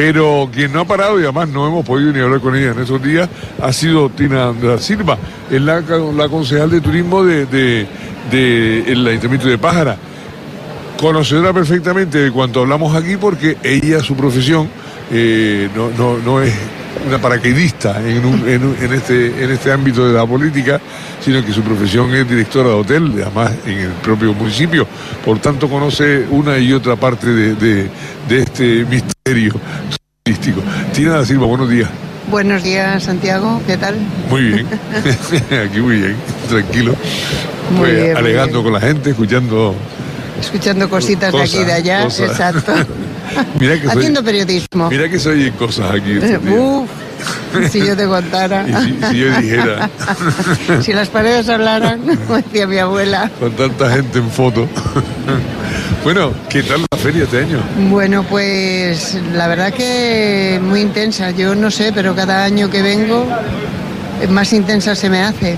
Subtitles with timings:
[0.00, 2.78] Pero quien no ha parado y además no hemos podido ni hablar con ella en
[2.80, 3.28] esos días
[3.60, 5.18] ha sido Tina da Silva,
[5.50, 7.86] es la, la concejal de turismo de, de,
[8.30, 9.98] de el Ayuntamiento de Pájara.
[10.98, 14.70] Conocedora perfectamente de cuanto hablamos aquí porque ella, su profesión,
[15.12, 16.54] eh, no, no, no es
[17.06, 20.80] una paracaidista en, un- en un- en este, en este ámbito de la política,
[21.22, 24.86] sino que su profesión es directora de hotel, además en el propio municipio.
[25.22, 27.90] Por tanto, conoce una y otra parte de, de-
[28.30, 30.60] de este misterio turístico.
[30.92, 31.88] Tina da Silva, buenos días.
[32.30, 33.60] Buenos días, Santiago.
[33.66, 33.96] ¿Qué tal?
[34.28, 34.66] Muy bien.
[35.68, 36.16] Aquí muy bien,
[36.48, 36.94] tranquilo.
[37.70, 38.64] Muy Pues, bien, muy alegando bien.
[38.64, 39.74] con la gente, escuchando.
[40.40, 42.02] Escuchando cositas de aquí y de allá.
[42.04, 42.54] Cosas, cosas.
[42.56, 42.72] Exacto.
[43.60, 44.90] Mira que soy- Haciendo periodismo.
[44.90, 46.12] Mira que se oyen cosas aquí.
[46.12, 46.56] estos días.
[46.58, 46.88] Uf,
[47.70, 48.64] si yo te contara.
[48.66, 49.90] Si, si yo dijera,
[50.82, 53.30] si las paredes hablaran, como decía mi abuela.
[53.38, 54.68] con tanta gente en foto.
[56.04, 57.60] bueno, ¿qué tal la feria este año?
[57.90, 61.30] Bueno, pues la verdad que muy intensa.
[61.30, 63.26] Yo no sé, pero cada año que vengo,
[64.28, 65.56] más intensa se me hace.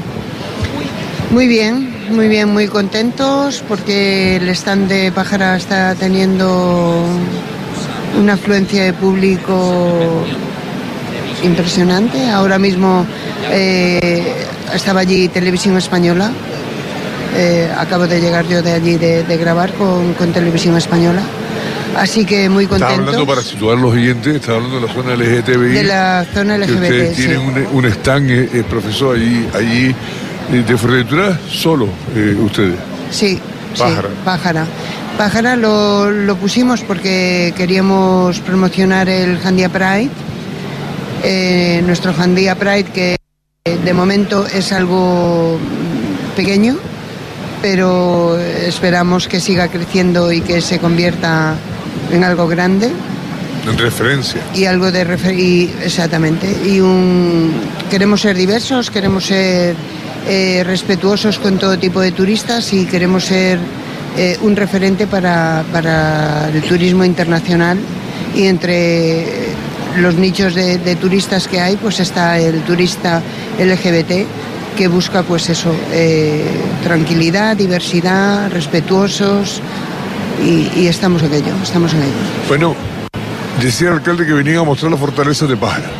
[1.30, 7.06] Muy bien, muy bien, muy contentos porque el stand de Pájara está teniendo
[8.18, 10.24] una afluencia de público
[11.42, 12.28] impresionante.
[12.30, 13.06] Ahora mismo
[13.50, 14.22] eh,
[14.74, 16.30] estaba allí Televisión Española.
[17.34, 21.22] Eh, acabo de llegar yo de allí de, de grabar con, con Televisión Española.
[21.96, 25.14] Así que muy Estaba hablando contentos para situar los oyentes, estaba hablando de la zona
[25.14, 25.68] LGTBI.
[25.74, 26.82] de la zona que LGBT.
[26.82, 27.22] ustedes sí.
[27.26, 29.94] tienen un, un stand, eh, profesor, allí, allí
[30.66, 31.88] de Fuerteventura, solo
[32.44, 32.76] ustedes.
[33.10, 33.38] Sí,
[33.78, 34.08] Pájara.
[34.08, 34.66] sí, pájara.
[35.18, 40.08] Pájara lo, lo pusimos porque queríamos promocionar el Jandia Pride,
[41.22, 43.16] eh, nuestro Jandia Pride que
[43.64, 45.58] de momento es algo
[46.36, 46.76] pequeño,
[47.60, 51.54] pero esperamos que siga creciendo y que se convierta
[52.10, 52.90] en algo grande
[53.70, 54.40] En referencia.
[54.54, 57.52] y algo de refer- y- exactamente y un
[57.90, 59.76] queremos ser diversos queremos ser
[60.28, 63.58] eh, respetuosos con todo tipo de turistas y queremos ser
[64.16, 67.78] eh, un referente para, para el turismo internacional
[68.34, 69.24] y entre
[69.98, 73.22] los nichos de, turistas que hay pues está el turista
[73.58, 74.26] LGBT
[74.76, 76.44] que busca pues eso eh,
[76.82, 79.60] tranquilidad diversidad respetuosos
[80.42, 82.12] y, estamos en ello estamos en ello
[82.48, 82.74] Bueno,
[83.60, 85.90] decía el alcalde que venía a mostrar la fortaleza de Pájara.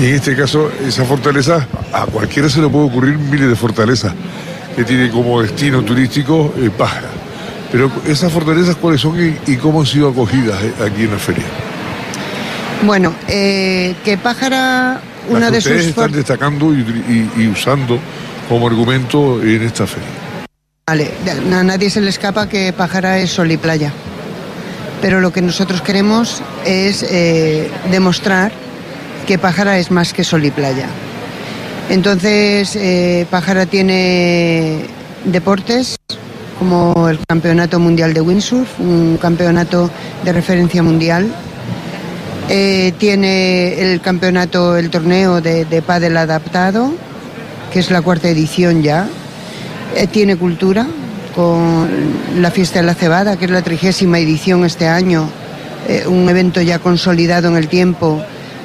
[0.00, 4.14] Y en este caso, esa fortaleza, a cualquiera se le puede ocurrir miles de fortalezas
[4.76, 6.70] que tiene como destino turístico eh.
[7.72, 11.18] Pero esas fortalezas, ¿cuáles son y, y cómo han sido acogidas eh, aquí en la
[11.18, 11.44] feria?
[12.84, 16.78] Bueno, eh, que Pájara, una Las de ustedes sus están destacando y,
[17.36, 17.98] y- y usando
[18.48, 20.08] como argumento en esta feria.
[20.86, 21.10] Vale,
[21.52, 23.92] a nadie se le escapa que Pájara es sol y playa.
[25.02, 28.52] Pero lo que nosotros queremos es eh, demostrar
[29.26, 30.86] que Pájara es más que sol y playa.
[31.90, 34.84] Entonces, eh, Pájara tiene
[35.24, 35.96] deportes
[36.58, 39.90] como el Campeonato Mundial de Windsurf, un campeonato
[40.24, 41.28] de referencia mundial.
[42.50, 46.92] Eh, tiene el campeonato, el torneo de, de pádel adaptado,
[47.72, 49.06] que es la cuarta edición ya.
[49.94, 50.86] Eh, tiene cultura
[51.34, 51.88] con
[52.40, 55.28] la fiesta de la cebada, que es la trigésima edición este año,
[55.88, 58.22] eh, un evento ya consolidado en el tiempo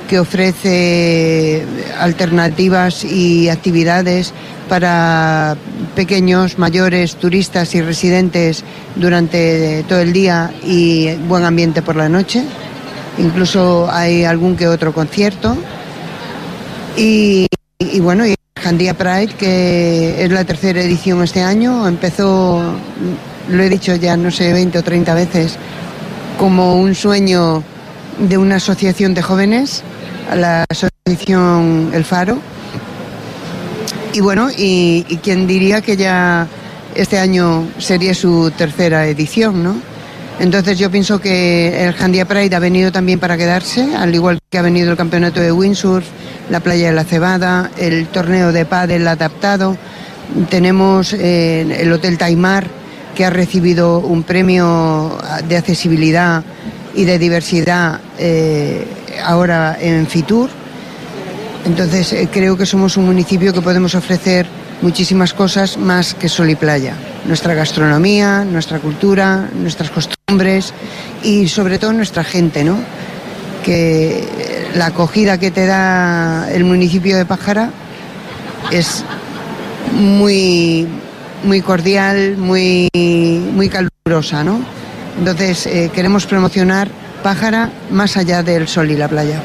[0.10, 1.64] que ofrece
[2.00, 4.34] alternativas y actividades
[4.70, 5.56] para
[5.96, 8.64] pequeños, mayores, turistas y residentes
[8.96, 12.44] durante todo el día y buen ambiente por la noche.
[13.18, 15.56] Incluso hay algún que otro concierto.
[16.96, 17.48] Y,
[18.02, 22.62] bueno, y Jandía Pride, que es la tercera edición este año, empezó,
[23.50, 25.58] lo he dicho ya no sé, 20 o 30 veces,
[26.38, 27.64] como un sueño
[28.20, 29.84] de una asociación de jóvenes,
[30.36, 32.40] la asociación El Faro.
[34.14, 36.48] Y bueno, y, y quién diría que ya
[36.96, 39.93] este año sería su tercera edición, ¿no?
[40.40, 44.58] Entonces yo pienso que el Jandia Pride ha venido también para quedarse, al igual que
[44.58, 46.06] ha venido el campeonato de windsurf,
[46.50, 49.78] la playa de la Cebada, el torneo de pádel adaptado.
[50.50, 52.68] Tenemos eh, el Hotel Taimar,
[53.16, 56.44] que ha recibido un premio de accesibilidad
[56.96, 58.86] y de diversidad eh,
[59.24, 60.50] ahora en Fitur.
[61.66, 64.48] Entonces eh, creo que somos un municipio que podemos ofrecer
[64.84, 66.94] muchísimas cosas más que sol y playa.
[67.26, 70.74] Nuestra gastronomía, nuestra cultura, nuestras costumbres
[71.24, 72.78] y sobre todo nuestra gente, ¿no?
[73.64, 74.28] Que
[74.76, 77.70] la acogida que te da el municipio de Pájara
[78.72, 79.06] es
[79.94, 80.86] muy,
[81.46, 84.60] muy cordial, muy, muy calurosa, ¿no?
[85.18, 86.90] Entonces eh, queremos promocionar
[87.24, 89.42] Pájara más allá del sol y la playa.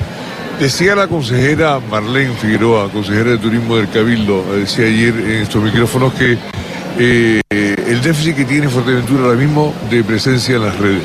[0.60, 6.12] Decía la consejera Marlene Figueroa, consejera de Turismo del Cabildo, decía ayer en estos micrófonos
[6.14, 6.36] que
[6.98, 11.02] eh, el déficit que tiene Fuerteventura ahora mismo de presencia en las redes.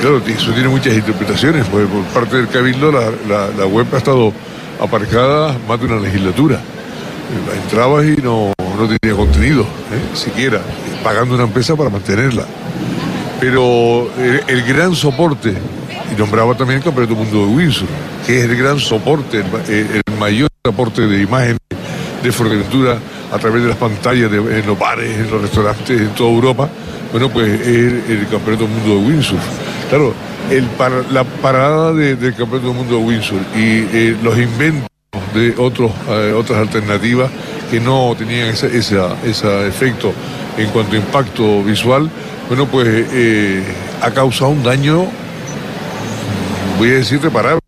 [0.00, 4.32] Claro, eso tiene muchas interpretaciones, porque por parte del Cabildo la, web ha estado
[4.80, 6.58] aparcada más de una legislatura.
[7.64, 8.52] Entrabas y no,
[9.00, 10.16] tenía contenido, ¿eh?
[10.16, 10.60] siquiera,
[11.04, 12.46] pagando una empresa para mantenerla.
[13.40, 14.10] Pero
[14.48, 15.54] el, gran soporte,
[16.12, 17.88] y nombraba también el Campeonato Mundo de Windsor,
[18.26, 21.56] que es el gran soporte, el, mayor aporte de imagen
[22.22, 22.98] de Fuerteventura
[23.32, 26.68] a través de las pantallas en los bares, en los restaurantes, en toda Europa,
[27.10, 29.38] bueno, pues es el, Campeonato Mundo de Windsor.
[29.88, 30.14] Claro,
[30.50, 30.68] el
[31.12, 34.88] la parada del Campeonato Mundo de Windsor y eh, los inventos
[35.34, 37.30] de otros, eh, otras alternativas
[37.70, 38.68] que no tenían ese,
[39.66, 40.12] efecto
[40.56, 42.10] en cuanto a impacto visual,
[42.48, 43.62] bueno, pues eh,
[44.02, 45.06] ha causado un daño,
[46.80, 47.60] voy a decir reparable,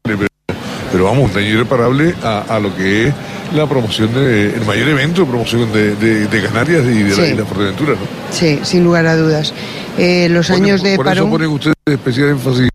[0.91, 3.15] pero, vamos, un daño irreparable a lo que es
[3.55, 7.45] la promoción de, el mayor evento de promoción de, de, Canarias y de la isla
[7.45, 8.07] Fuerteventura, ¿no?
[8.31, 9.53] Sí, sin lugar a dudas.
[9.99, 12.71] Eh, los años de por eso ponen ustedes especial énfasis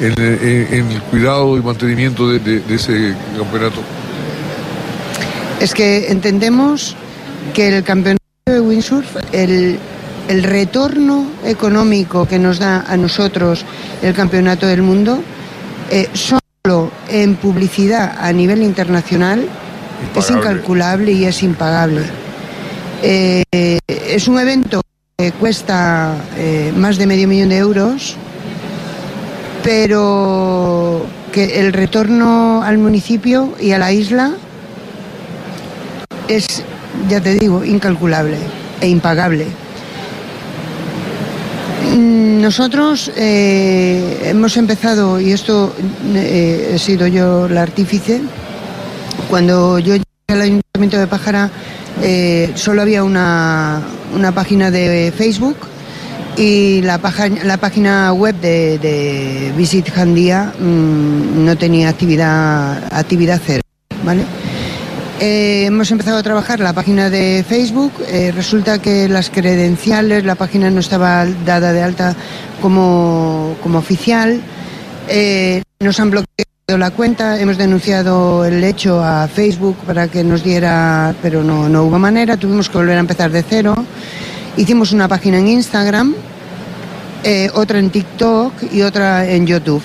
[0.00, 3.80] en, el cuidado y mantenimiento de, ese campeonato.
[5.60, 6.96] Es que entendemos
[7.54, 9.78] que el campeonato de windsurf, el,
[10.28, 13.64] el retorno económico que nos da a nosotros
[14.02, 15.22] el campeonato del mundo,
[15.90, 19.48] eh, solo en publicidad a nivel internacional
[20.14, 22.02] es incalculable y es impagable.
[23.02, 24.82] Eh, es un evento
[25.16, 28.16] que cuesta eh, más de medio millón de euros,
[29.62, 34.32] pero que el retorno al municipio y a la isla
[36.28, 36.62] es,
[37.08, 38.36] ya te digo, incalculable
[38.80, 39.46] e impagable.
[41.94, 45.74] Mm, nosotros eh, hemos empezado, y esto
[46.14, 48.20] he sido yo la artífice,
[49.28, 51.50] cuando yo llegué al Ayuntamiento de Pájara
[52.02, 53.82] eh, solo había una,
[54.34, 55.56] página de Facebook
[56.36, 57.00] y la,
[57.44, 63.62] la página web de, Visit Jandía mm, no tenía actividad, actividad cero.
[64.04, 64.22] ¿vale?
[65.20, 67.92] Eh, hemos empezado a trabajar la página de Facebook.
[68.08, 72.14] Eh, resulta que las credenciales, la página no estaba dada de alta
[72.62, 74.40] como, como oficial.
[75.80, 81.14] nos han bloqueado la cuenta, hemos denunciado el hecho a Facebook para que nos diera,
[81.22, 83.74] pero no, no hubo manera, tuvimos que volver a empezar de cero.
[84.58, 86.14] Hicimos una página en Instagram,
[87.24, 89.82] eh, otra en TikTok y otra en YouTube.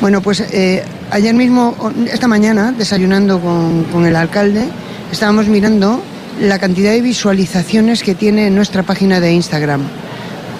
[0.00, 1.74] Bueno, pues eh, ayer mismo,
[2.12, 4.68] esta mañana, desayunando con, con el alcalde,
[5.10, 6.02] estábamos mirando
[6.40, 9.82] la cantidad de visualizaciones que tiene nuestra página de Instagram.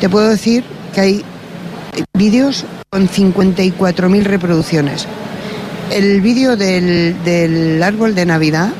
[0.00, 0.64] Te puedo decir
[0.94, 1.24] que hay
[2.14, 5.06] vídeos con 54.000 reproducciones.
[5.90, 8.70] El vídeo del, árbol de Navidad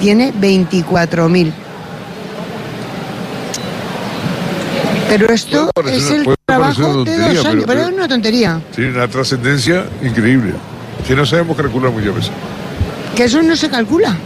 [0.00, 1.52] tiene 24.000.
[5.08, 8.60] Pero esto es el trabajo de dos años, pero, es una tontería.
[8.74, 10.52] Tiene una trascendencia increíble,
[11.06, 12.30] que no sabemos calcular muchas veces.
[13.14, 14.16] Que eso no se calcula.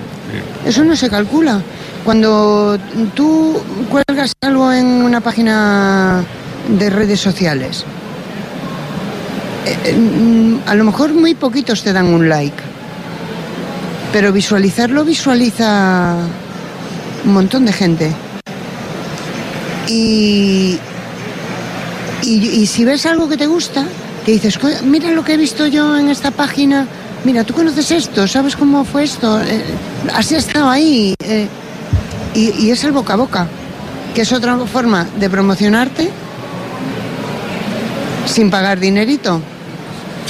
[0.66, 1.60] Eso no se calcula.
[2.04, 2.78] Cuando
[3.14, 6.24] tú cuelgas algo en una página
[6.68, 7.84] de redes sociales,
[9.66, 12.56] eh, eh, a lo mejor muy poquitos te dan un like,
[14.12, 16.16] pero visualizarlo visualiza
[17.24, 18.12] un montón de gente.
[19.88, 20.78] Y,
[22.22, 23.84] y, si ves algo que te gusta,
[24.24, 26.86] te dices, mira lo que he visto yo en esta página,
[27.24, 29.62] mira, tú conoces esto, sabes cómo fue esto, eh,
[30.14, 31.14] así ha estado ahí.
[32.34, 33.46] y, y es el boca a boca,
[34.14, 36.10] que es otra forma de promocionarte
[38.26, 39.42] sin pagar dinerito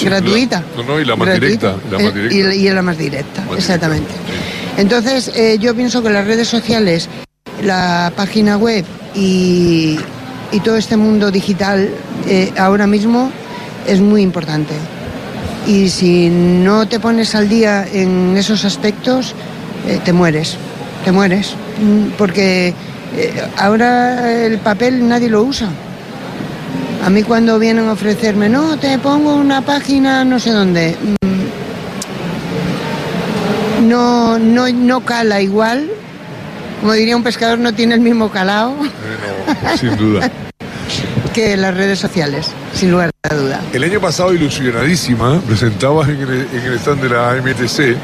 [0.01, 0.63] gratuita.
[0.77, 1.77] no, no, y la más directa.
[1.99, 4.13] Eh, y, la más directa, exactamente.
[4.77, 7.09] Entonces, eh, yo pienso que las redes sociales,
[7.63, 8.85] la página web
[9.15, 9.99] y,
[10.65, 11.89] todo este mundo digital
[12.29, 13.33] eh, ahora mismo
[13.87, 14.75] es muy importante.
[15.67, 19.35] Y si no te pones al día en esos aspectos,
[20.05, 20.57] te mueres,
[21.05, 21.55] te mueres.
[21.81, 22.75] Mm, porque
[23.57, 25.69] ahora el papel nadie lo usa.
[27.05, 31.17] A mí cuando vienen a ofrecerme, no, te pongo una página no sé dónde, mm,
[33.89, 35.91] no, no, no cala igual.
[36.81, 38.75] Como diría un pescador, no tiene el mismo calado.
[39.79, 40.31] sin duda.
[41.33, 42.49] que las redes sociales,
[42.83, 43.61] sin lugar a duda.
[43.73, 47.97] El año pasado, ilusionadísima, presentabas en el, en el stand de la AMTC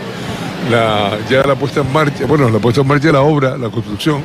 [0.70, 3.70] la, ya la puesta en marcha, bueno, la puesta en marcha de la obra, la
[3.70, 4.22] construcción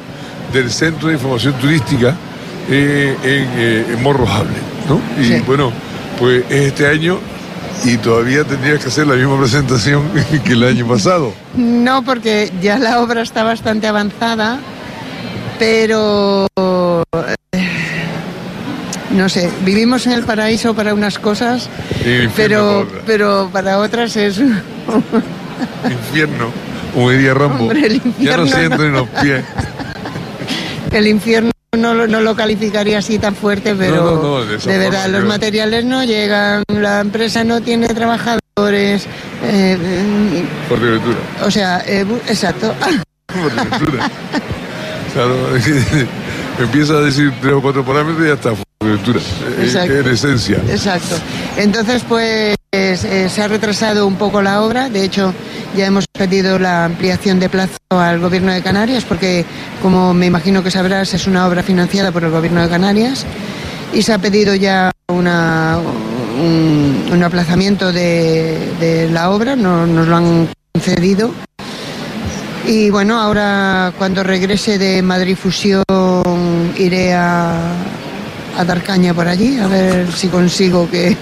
[0.53, 2.15] del Centro de Información Turística
[2.69, 3.97] eh, en, eh,
[4.87, 5.01] ¿no?
[5.19, 5.71] Y bueno,
[6.19, 7.17] pues es este año
[7.83, 10.03] y todavía tendrías que hacer la misma presentación
[10.45, 11.33] que el año pasado.
[11.55, 14.59] No, porque ya la obra está bastante avanzada,
[15.57, 16.47] pero
[19.13, 21.69] no sé, vivimos en el paraíso para unas cosas,
[22.35, 24.39] pero, para pero para otras es...
[25.89, 26.51] infierno,
[26.93, 27.71] como diría Rambo.
[28.19, 29.43] ya no siento en los pies.
[30.91, 36.03] El infierno no, no, lo calificaría así tan fuerte, pero de, verdad, los materiales no
[36.03, 39.07] llegan, la empresa no tiene trabajadores.
[39.43, 40.79] Eh, Por.
[41.45, 42.73] O sea, eh, exacto.
[43.27, 43.51] Por.
[46.59, 48.53] empieza a decir tres o cuatro parámetros y ya está.
[48.83, 50.57] Eh, en esencia.
[50.69, 51.15] Exacto.
[51.57, 54.89] Entonces, pues eh, se ha retrasado un poco la obra.
[54.89, 55.33] De hecho,
[55.75, 59.45] ya hemos pedido la ampliación de plazo al Gobierno de Canarias porque,
[59.81, 63.25] como me imagino que sabrás, es una obra financiada por el Gobierno de Canarias
[63.93, 65.77] y se ha pedido ya una,
[66.39, 71.31] un, aplazamiento de, la obra, no, nos lo han concedido.
[72.65, 75.83] Y bueno, ahora cuando regrese de Madrid Fusión
[76.77, 77.53] iré a,
[78.57, 78.81] a dar
[79.13, 81.15] por allí, a ver si consigo que...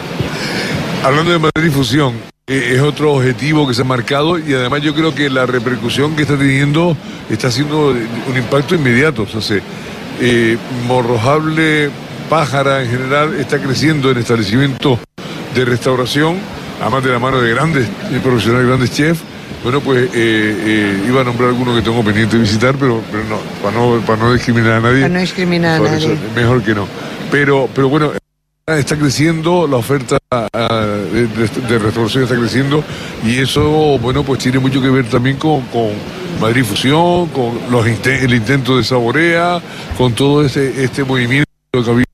[1.04, 2.14] Hablando de Madrid Fusión,
[2.46, 6.22] es otro objetivo que se ha marcado y además yo creo que la repercusión que
[6.22, 6.96] está teniendo
[7.30, 9.22] está haciendo un impacto inmediato.
[9.22, 9.60] O sea,
[10.20, 10.56] eh,
[10.86, 11.90] Morrojable,
[12.28, 14.98] Pájara en general está creciendo en establecimientos
[15.54, 16.38] de restauración,
[16.80, 17.88] además de la mano de grandes
[18.22, 19.20] profesionales, grandes chefs.
[19.62, 23.24] Bueno, pues eh, eh, iba a nombrar algunos que tengo pendiente de visitar, pero, pero
[23.24, 25.02] no, para no, para no discriminar a nadie.
[25.02, 26.18] Para no discriminar a nadie.
[26.34, 26.86] mejor que no.
[27.30, 28.12] Pero, pero bueno,
[28.66, 30.48] está creciendo, la oferta ah,
[31.12, 32.84] de, restauración está creciendo
[33.24, 35.62] y eso, bueno, pues tiene mucho que ver también con,
[36.40, 39.60] Madrid Fusión, con los el intento de Saborea,
[39.96, 42.06] con todo este, este movimiento que ha habido,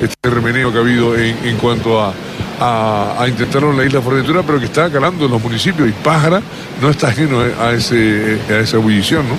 [0.00, 2.12] este remeneo que ha habido en, cuanto a,
[2.60, 6.40] a, intentarlo en la isla Fortentura, pero que está calando en los municipios y Pájara
[6.80, 9.34] no está ajeno a, ese, a esa ebullición, ¿no?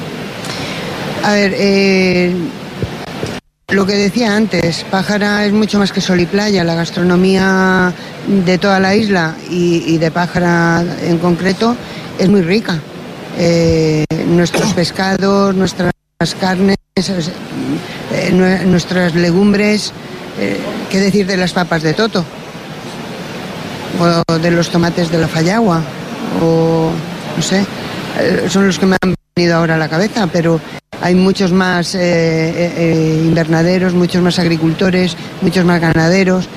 [1.28, 2.34] A ver, eh
[3.70, 6.64] lo que decía antes, Pájara es mucho más que sol y playa.
[6.64, 7.94] La gastronomía
[8.26, 11.76] de toda la isla y, de Pájara en concreto
[12.18, 12.80] es muy rica.
[13.38, 15.92] Eh, nuestros pescados, nuestras
[16.40, 19.92] carnes, eh, nuestras legumbres,
[20.90, 22.24] qué decir de las papas de Toto,
[24.00, 25.82] o de los tomates de la Fallagua,
[26.42, 26.92] o
[27.36, 27.66] no sé,
[28.50, 30.60] son los que me han venido ahora a la cabeza, pero
[31.02, 36.50] hay muchos más eh, eh, eh, invernaderos, muchos más agricultores, muchos más ganaderos.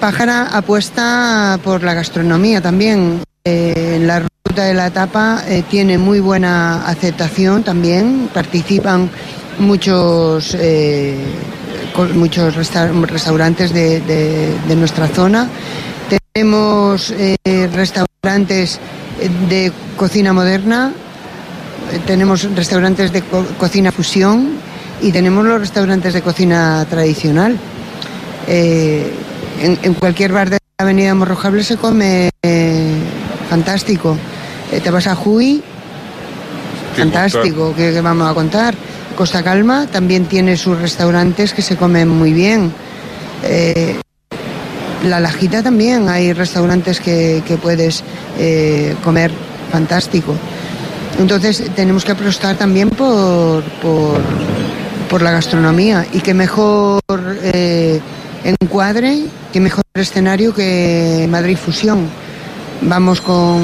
[0.00, 3.22] Pájara apuesta por la gastronomía también.
[3.44, 9.08] en la ruta de la tapa tiene muy buena aceptación también, participan
[9.58, 10.54] muchos,
[12.14, 15.48] muchos restaurantes de, de, nuestra zona.
[16.32, 17.12] Tenemos
[17.72, 18.80] restaurantes
[19.48, 20.92] de cocina moderna,
[22.06, 23.22] tenemos restaurantes de
[23.58, 24.50] cocina fusión
[25.02, 27.58] y tenemos los restaurantes de cocina tradicional.
[28.46, 29.12] Eh,
[29.60, 32.94] en, cualquier bar de la Avenida Morrojable se come eh,
[33.48, 34.16] fantástico.
[34.72, 35.62] Eh, te vas a Juy,
[36.96, 38.74] fantástico, ¿qué, vamos a contar?
[39.20, 42.72] Costa Calma también tiene sus restaurantes que se comen muy bien.
[45.04, 48.02] la Lajita también hay restaurantes que, puedes
[49.04, 49.30] comer
[49.70, 50.34] fantástico.
[51.18, 53.62] Entonces tenemos que apostar también por,
[55.10, 57.02] por, la gastronomía y que mejor
[57.42, 58.00] eh,
[58.42, 62.08] encuadre, que mejor escenario que Madrid Fusión.
[62.80, 63.60] Vamos con,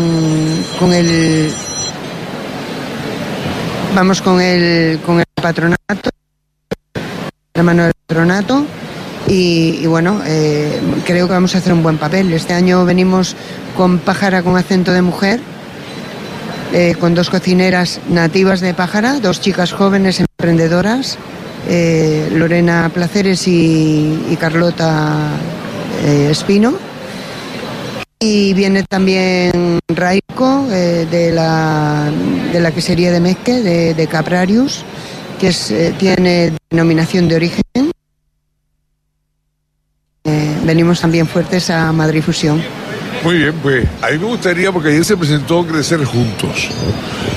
[0.78, 1.50] con el
[3.96, 6.10] vamos con el con el patronato,
[7.54, 8.66] la mano del patronato
[9.26, 12.30] y, bueno, eh, creo que vamos a hacer un buen papel.
[12.34, 13.34] Este año venimos
[13.74, 15.40] con pájara con acento de mujer
[16.74, 21.16] eh, con dos cocineras nativas de Pájara, dos chicas jóvenes emprendedoras,
[21.66, 25.30] eh, Lorena Placeres y, Carlota
[26.04, 26.74] Espino.
[28.20, 29.52] Y viene también
[29.88, 32.11] Raico de, la,
[32.52, 34.85] de la quesería de Mezque, de, de Caprarius,
[35.40, 37.62] que es, tiene denominación de origen.
[40.66, 42.61] venimos también fuertes a Madrid Fusión.
[43.23, 46.68] Muy bien, pues a mí me gustaría, porque ayer se presentó Crecer Juntos.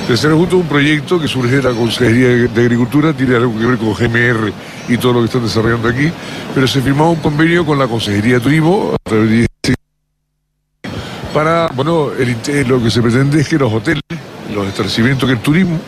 [0.07, 3.65] Crecer Juntos es un proyecto que surge de la Consejería de Agricultura, tiene algo que
[3.65, 4.51] ver con GMR
[4.87, 6.11] y todo lo que están desarrollando aquí,
[6.53, 9.48] pero se firmó un convenio con la Consejería de Turismo a través de
[11.33, 12.09] para, bueno,
[12.67, 14.03] lo que se pretende es que los hoteles,
[14.53, 15.79] los establecimientos que el turismo,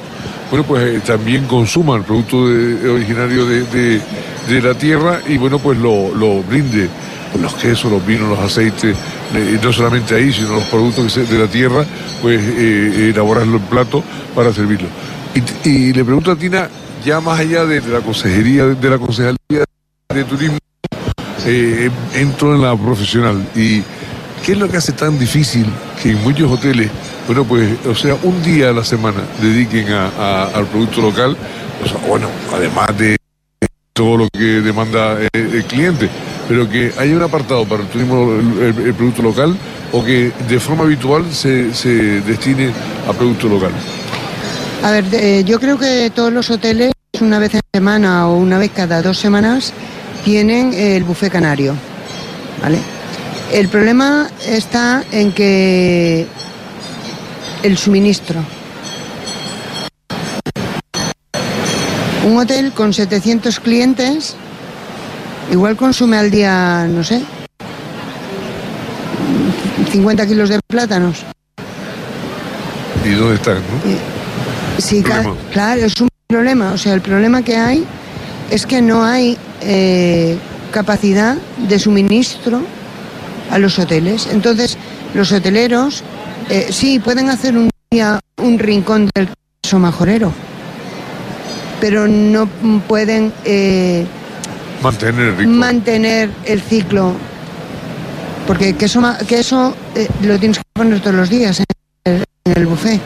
[0.50, 4.01] bueno, pues eh, también consuman producto de, originario de,
[4.48, 6.89] de la tierra y bueno, pues lo, lo brinde
[7.39, 8.95] los quesos, los vinos, los aceites,
[9.33, 11.86] eh, no solamente ahí, sino los productos de la tierra,
[12.21, 14.03] pues eh, elaborarlo en plato
[14.36, 14.88] para servirlo.
[15.63, 16.69] Y, le pregunto a Tina,
[17.05, 19.63] ya más allá de, la consejería, de la concejalía
[20.13, 20.57] de turismo,
[21.45, 23.48] eh, entro en la profesional.
[23.55, 23.81] ¿Y
[24.45, 25.65] qué es lo que hace tan difícil
[26.01, 26.89] que en muchos hoteles,
[27.27, 31.38] bueno, pues, o sea, un día a la semana dediquen al producto local?
[32.07, 33.17] bueno, además de
[33.93, 36.10] todo lo que demanda el cliente
[36.51, 38.29] pero que haya un apartado para el turismo,
[38.62, 39.55] el, producto local,
[39.93, 42.74] o que de forma habitual se, se destine
[43.07, 43.71] a producto local.
[44.83, 48.57] A ver, eh, yo creo que todos los hoteles, una vez en semana o una
[48.57, 49.71] vez cada dos semanas,
[50.25, 51.74] tienen el buffet canario.
[52.62, 52.79] ¿Vale?
[53.51, 56.25] El problema está en que
[57.63, 58.43] el suministro.
[62.25, 64.36] Un hotel con 700 clientes
[65.51, 67.22] Igual consume al día, no sé,
[69.91, 71.25] 50 kilos de plátanos.
[73.03, 73.58] ¿Y dónde están?
[74.77, 75.03] Sí,
[75.51, 76.72] claro, es un problema.
[76.72, 77.86] O sea, el problema que hay
[78.50, 80.38] es que no hay eh,
[80.72, 81.36] capacidad
[81.67, 82.62] de suministro
[83.51, 84.27] a los hoteles.
[84.31, 84.77] Entonces,
[85.13, 86.03] los hoteleros
[86.50, 89.29] eh, sí pueden hacer un día un rincón del
[89.62, 90.31] queso majorero,
[91.79, 92.48] pero no
[92.88, 94.05] pueden eh,
[94.81, 97.13] Mantener Mantener el ciclo.
[98.48, 101.65] Porque queso, queso eh, lo tienes que poner todos los días en
[102.05, 103.00] el, en el buffet.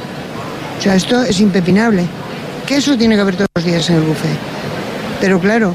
[0.79, 2.05] O sea, esto es impepinable.
[2.65, 4.37] Queso tiene que haber todos los días en el buffet.
[5.19, 5.73] Pero claro,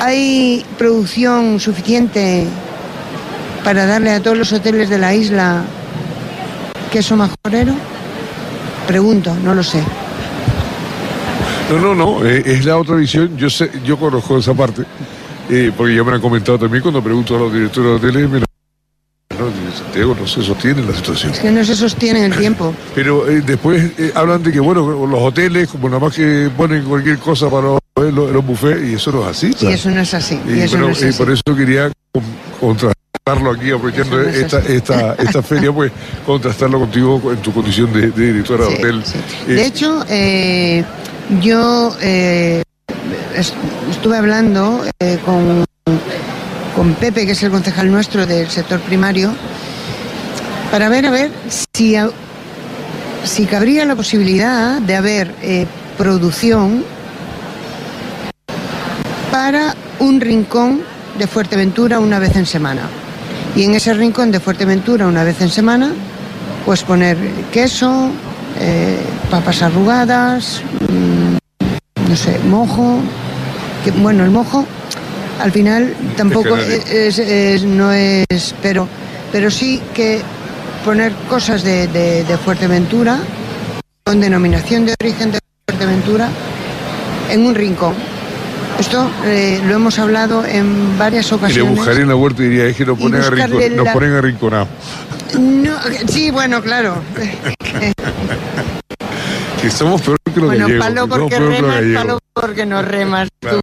[0.00, 2.46] ¿hay producción suficiente
[3.64, 5.64] para darle a todos los hoteles de la isla
[6.90, 7.74] queso majorero?
[8.86, 9.82] Pregunto, no lo sé.
[11.70, 13.36] No, no, no, eh, es la otra visión.
[13.36, 14.82] Yo sé, yo conozco esa parte,
[15.50, 18.38] eh, porque ya me han comentado también cuando pregunto a los directores de hoteles, me
[18.38, 18.46] no,
[19.76, 21.32] Santiago no se sostiene la situación.
[21.32, 22.72] Es que no se sostiene en el tiempo.
[22.94, 27.18] Pero eh, después hablan de que, bueno, los hoteles, como nada más que ponen cualquier
[27.18, 27.80] cosa para los,
[28.12, 29.54] los, buffets, y eso no es así.
[29.60, 30.34] Y eso no es así.
[30.46, 31.90] Y, por eso quería
[32.60, 35.92] contrastarlo aquí, aprovechando esta, esta, esta feria, pues
[36.24, 39.02] contrastarlo contigo en tu condición de, directora de hotel.
[39.46, 40.84] de hecho, eh,
[41.40, 42.62] yo eh,
[43.90, 45.64] estuve hablando eh, con,
[46.74, 49.32] con Pepe, que es el concejal nuestro del sector primario,
[50.70, 51.96] para ver a ver si,
[53.24, 55.66] si cabría la posibilidad de haber eh,
[55.96, 56.84] producción
[59.36, 60.80] para un rincón
[61.18, 62.88] de Fuerteventura una vez en semana.
[63.54, 65.92] Y en ese rincón de Fuerteventura una vez en semana,
[66.64, 67.18] pues poner
[67.52, 68.08] queso,
[69.30, 72.98] papas arrugadas, mm, no sé, mojo.
[73.84, 74.64] Que, bueno, el mojo
[75.38, 78.88] al final tampoco es, no es, pero,
[79.32, 80.22] pero sí que
[80.82, 83.18] poner cosas de, de, Fuerteventura,
[84.02, 86.30] con denominación de origen de Fuerteventura,
[87.30, 88.15] en un rincón.
[88.78, 91.56] Esto eh, lo hemos hablado en varias ocasiones.
[91.56, 93.20] Y le buscaría en la huerta y diría, es que nos ponen,
[93.76, 94.68] nos ponen arrinconados.
[95.38, 95.76] No,
[96.08, 97.02] sí, bueno, claro.
[99.62, 100.86] que somos peor que los bueno, gallegos.
[100.86, 103.60] Palo porque remas, palo porque no remas tú.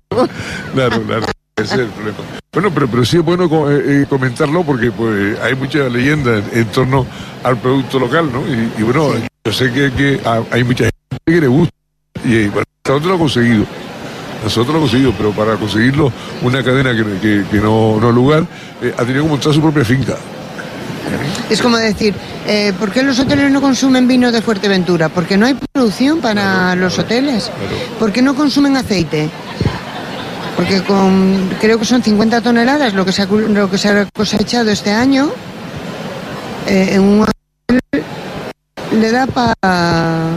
[0.74, 1.26] Claro, claro.
[1.56, 2.18] Ese es el problema.
[2.52, 6.66] Bueno, pero, pero sí es bueno eh, eh, comentarlo porque pues, hay mucha leyenda en,
[6.66, 7.06] torno
[7.44, 8.42] al producto local, ¿no?
[8.48, 9.12] Y, bueno,
[9.46, 11.76] yo sé que, que, hay mucha gente que le gusta
[12.26, 13.66] y bueno, nosotros lo hemos conseguido.
[14.44, 18.46] Nosotros lo hemos conseguido, pero para conseguirlo, una cadena que, que, no, no lugar,
[18.82, 20.18] eh, ha tenido que montar su propia finca.
[21.50, 22.14] Es como decir,
[22.48, 25.10] eh, ¿por qué los hoteles no consumen vino de Fuerteventura?
[25.10, 27.52] Porque no hay producción para los hoteles.
[28.00, 29.30] ¿Por qué no consumen aceite?
[30.56, 34.06] Porque con, creo que son 50 toneladas lo que se ha, lo que se ha
[34.06, 35.30] cosechado este año.
[36.68, 38.04] Eh, en un hotel
[39.00, 40.30] le da para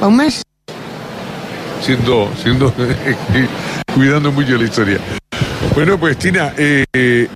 [0.00, 0.42] un mes.
[1.82, 2.72] Siendo, siendo
[3.94, 4.98] cuidando mucho la historia.
[5.74, 7.28] Bueno, pues Tina, eh,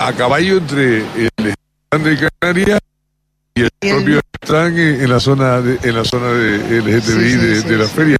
[0.00, 2.80] a caballo entre el de Canarias
[3.54, 7.86] y el propio están en, la zona de, en la zona de LGTBI de, la
[7.86, 8.16] feria.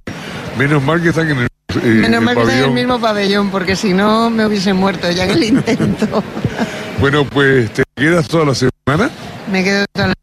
[0.57, 1.47] Menos mal que están en el
[1.83, 5.25] Menos mal que están en el mismo pabellón, porque si no me hubiese muerto ya
[5.25, 6.23] en el intento.
[6.99, 9.09] bueno, pues te quedas toda la semana.
[9.51, 10.13] Me quedo toda la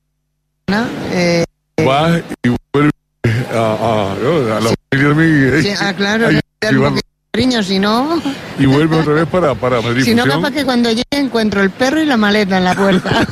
[0.67, 0.89] semana.
[1.13, 1.45] Eh,
[1.85, 2.93] Vas y vuelves
[3.53, 4.15] a,
[4.57, 4.71] a, la
[5.85, 6.29] ah, claro.
[7.33, 8.21] cariño, si no...
[8.59, 10.05] Y vuelve otra vez para, para Madrid.
[10.05, 13.11] Si no, capaz que cuando llegue encuentro el perro y la maleta en la puerta.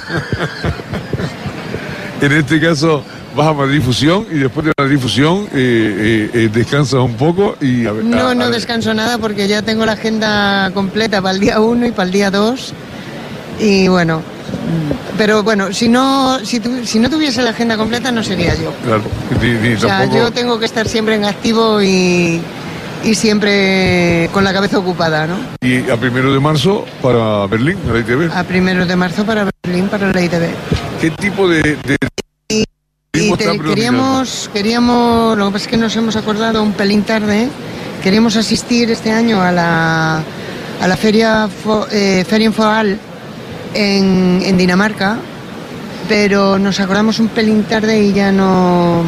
[2.21, 3.05] en este caso,
[3.37, 7.57] vas a Madrid Fusión y después de Madrid Fusión eh, eh, eh, descansas un poco
[7.61, 7.87] y...
[7.87, 11.41] A, No, a- no a- descanso nada porque ya tengo la agenda completa para el
[11.41, 12.75] día 1 y para el día 2.
[13.61, 14.23] Y bueno,
[15.19, 18.73] pero bueno, si no, si, tu- si no tuviese la agenda completa no sería yo.
[18.85, 19.03] Claro,
[19.41, 20.19] ni, ni O sea, tampoco...
[20.19, 22.41] yo tengo que estar siempre en activo y,
[23.05, 25.37] y siempre con la cabeza ocupada, ¿no?
[25.61, 28.31] Y a primero de marzo para Berlín, a la ITV.
[28.33, 30.47] A primero de marzo para Berlín, para la ITV.
[31.01, 31.77] ¿Qué tipo de...
[31.87, 31.97] de
[33.15, 37.49] Y te- queríamos, queríamos, lo que pasa es que nos hemos acordado un pelín tarde,
[38.03, 40.23] queríamos asistir este año a la,
[40.81, 42.99] a la feria, Fo- eh, Ferienfoal
[43.75, 45.17] en, en Dinamarca,
[46.09, 49.03] pero nos acordamos un pelín tarde y ya no,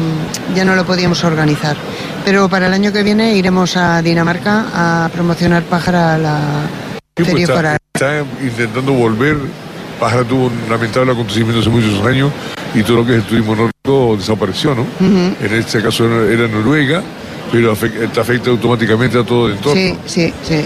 [0.55, 1.75] ya no lo podíamos organizar.
[2.23, 6.39] Pero para el año que viene iremos a Dinamarca a promocionar Pájara a la
[7.17, 7.77] Sí, pues está, Foral.
[7.93, 9.37] está intentando volver.
[9.99, 12.31] Pájara tuvo un lamentable acontecimiento hace muchos años
[12.73, 14.81] y todo lo que es el turismo nórdico desapareció, ¿no?
[14.81, 15.35] Ujú.
[15.41, 17.01] En este caso era, Noruega,
[17.51, 19.79] pero afe- te afecta automáticamente a todo el entorno.
[19.81, 20.65] Sí, sí, sí.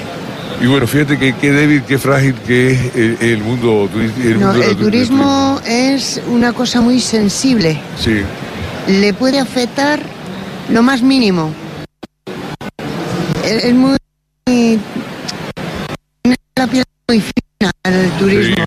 [0.62, 4.28] Y bueno, fíjate que qué débil, qué frágil que es el, el mundo turístico.
[4.28, 7.80] El, mundo el turismo es una cosa muy sensible.
[7.98, 8.22] Sí,
[8.88, 10.02] le puede afectar
[10.70, 11.54] lo más mínimo.
[13.46, 13.98] Es, muy.
[14.46, 14.80] tiene
[16.56, 18.66] la piel muy fina el turismo.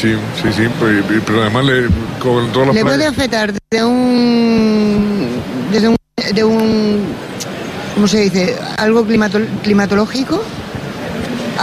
[0.00, 1.86] sí, sí, sí, pero, pero además le,
[2.18, 5.28] con todas las Le puede afectar desde un.
[5.70, 5.96] desde un.
[6.34, 7.00] de un
[7.94, 8.56] ¿Cómo se dice?
[8.78, 10.42] Algo climato- climatológico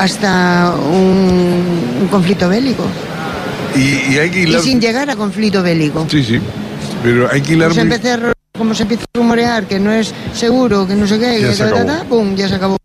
[0.01, 2.85] hasta un, un conflicto bélico.
[3.75, 4.61] y, y hay que Y hilar.
[4.61, 6.05] sin llegar a conflicto bélico.
[6.09, 6.39] Sí, sí,
[7.03, 10.13] pero hay que hilar se, muy- a como se empieza a rumorear que no es
[10.33, 12.03] seguro, que no sé qué, Ya que se acabó.
[12.05, 12.77] pum, ya se acabó.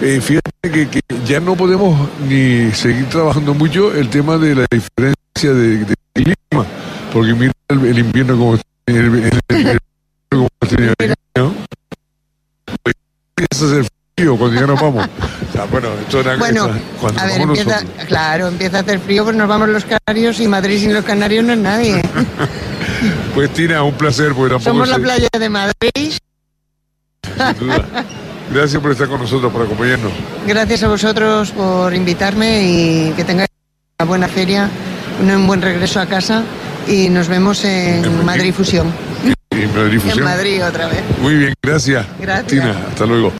[0.00, 4.66] Eh, fíjate que, que ya no podemos ni seguir trabajando mucho el tema de la
[4.70, 6.66] diferencia de, de clima,
[7.12, 9.78] porque mira el, el invierno como está, el, el- el-
[10.30, 11.54] como está en el ¿no?
[12.66, 13.88] A hacer
[14.26, 15.06] cuando ya nos vamos.
[15.48, 18.98] O sea, bueno, esto era Bueno, esta- cuando a ver, empieza, claro, empieza a hacer
[19.00, 22.02] frío, pues nos vamos los canarios y Madrid sin los canarios no es nadie.
[23.34, 25.72] Pues Tina, un placer, porque tampoco Somos la playa de Madrid.
[25.94, 27.84] sin duda.
[28.52, 30.12] Gracias por estar con nosotros, por acompañarnos.
[30.46, 33.48] Gracias a vosotros por invitarme y que tengáis
[33.98, 34.68] una buena feria,
[35.22, 36.42] un buen regreso a casa
[36.88, 38.92] y nos vemos En en Madrid Fusión.
[39.52, 40.24] Y Madrid En Fusión.
[40.24, 41.02] Madrid otra vez.
[41.22, 42.04] Muy bien, gracias.
[42.20, 42.46] Gracias.
[42.48, 43.28] Tina, hasta luego.